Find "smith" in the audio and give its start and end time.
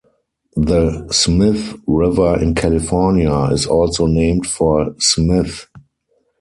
1.11-1.77, 4.97-5.67